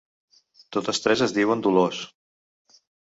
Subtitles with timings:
[0.77, 2.01] Totes tres es diuen Dolors.